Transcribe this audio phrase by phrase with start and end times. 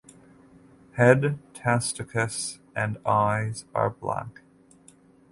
[0.93, 4.41] Head testaceous and eyes are black.